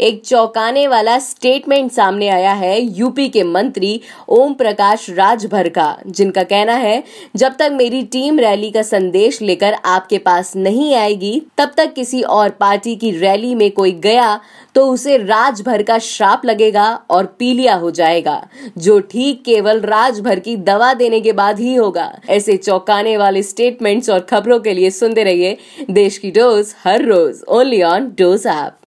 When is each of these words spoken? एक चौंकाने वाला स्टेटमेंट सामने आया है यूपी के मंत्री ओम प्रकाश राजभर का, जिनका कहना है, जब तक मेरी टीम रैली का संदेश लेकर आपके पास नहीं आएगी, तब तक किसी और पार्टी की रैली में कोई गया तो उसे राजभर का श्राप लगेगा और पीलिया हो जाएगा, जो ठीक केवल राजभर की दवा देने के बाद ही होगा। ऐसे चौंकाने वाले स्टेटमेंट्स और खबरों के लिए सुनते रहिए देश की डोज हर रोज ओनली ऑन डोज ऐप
एक 0.00 0.20
चौंकाने 0.24 0.86
वाला 0.88 1.18
स्टेटमेंट 1.18 1.90
सामने 1.92 2.28
आया 2.28 2.52
है 2.52 2.80
यूपी 2.98 3.28
के 3.28 3.42
मंत्री 3.44 4.00
ओम 4.28 4.54
प्रकाश 4.54 5.08
राजभर 5.10 5.68
का, 5.68 5.96
जिनका 6.06 6.42
कहना 6.42 6.74
है, 6.74 7.02
जब 7.36 7.56
तक 7.58 7.70
मेरी 7.72 8.02
टीम 8.04 8.38
रैली 8.38 8.70
का 8.70 8.82
संदेश 8.82 9.40
लेकर 9.42 9.74
आपके 9.74 10.18
पास 10.18 10.54
नहीं 10.56 10.94
आएगी, 10.94 11.40
तब 11.58 11.72
तक 11.76 11.92
किसी 11.94 12.22
और 12.22 12.50
पार्टी 12.50 12.96
की 12.96 13.10
रैली 13.10 13.54
में 13.54 13.70
कोई 13.70 13.92
गया 13.92 14.38
तो 14.74 14.86
उसे 14.86 15.16
राजभर 15.18 15.82
का 15.82 15.98
श्राप 15.98 16.44
लगेगा 16.44 16.86
और 17.10 17.24
पीलिया 17.38 17.74
हो 17.74 17.90
जाएगा, 17.90 18.46
जो 18.78 18.98
ठीक 19.00 19.42
केवल 19.44 19.80
राजभर 19.80 20.38
की 20.40 20.56
दवा 20.58 20.92
देने 20.94 21.20
के 21.20 21.32
बाद 21.32 21.60
ही 21.60 21.74
होगा। 21.74 22.10
ऐसे 22.28 22.56
चौंकाने 22.56 23.16
वाले 23.16 23.42
स्टेटमेंट्स 23.42 24.10
और 24.10 24.20
खबरों 24.30 24.58
के 24.60 24.72
लिए 24.74 24.90
सुनते 24.90 25.24
रहिए 25.24 25.56
देश 25.90 26.18
की 26.18 26.30
डोज 26.30 26.74
हर 26.84 27.04
रोज 27.04 27.42
ओनली 27.48 27.82
ऑन 27.82 28.12
डोज 28.18 28.46
ऐप 28.46 28.76